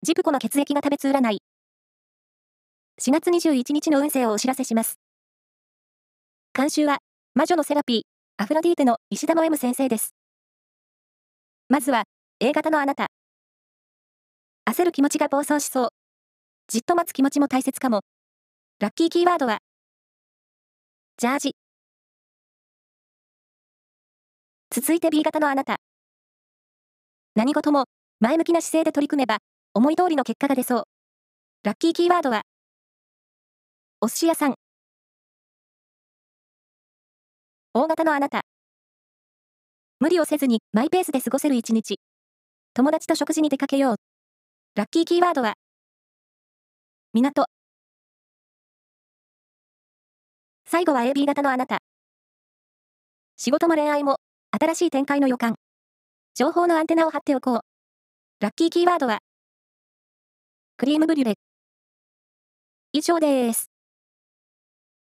[0.00, 1.42] ジプコの血液が食べつ占い。
[3.00, 4.96] 4月21日の運勢をお知らせします。
[6.54, 6.98] 監修は、
[7.34, 8.02] 魔女のセラピー、
[8.36, 10.14] アフロディーテの石田の M 先生です。
[11.68, 12.04] まずは、
[12.38, 13.08] A 型のあなた。
[14.70, 15.88] 焦る気持ちが暴走しそう。
[16.68, 18.02] じっと待つ気持ちも大切かも。
[18.78, 19.58] ラッキーキーワードは、
[21.16, 21.56] ジャージ。
[24.70, 25.78] 続いて B 型のあなた。
[27.34, 27.86] 何事も
[28.20, 29.38] 前向きな姿勢で取り組めば、
[29.78, 30.82] 思い通りの結果が出そう。
[31.62, 32.42] ラッキーキーワードは、
[34.00, 34.54] お寿司屋さん。
[37.72, 38.40] 大型のあなた。
[40.00, 42.00] 無理をせずにマイペースで過ごせる一日。
[42.74, 43.96] 友達と食事に出かけよう。
[44.74, 45.54] ラッキーキーワードは、
[47.12, 47.46] 港。
[50.66, 51.78] 最後は AB 型のあなた。
[53.36, 54.16] 仕事も恋愛も、
[54.60, 55.54] 新しい展開の予感。
[56.34, 57.60] 情報のアンテナを張っておこう。
[58.40, 59.20] ラッキーキーワードは、
[60.78, 61.34] クリームブリュレ。
[62.92, 63.67] 以上です。